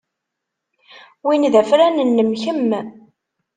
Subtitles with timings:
[1.25, 2.71] Win d afran-nnem kemm.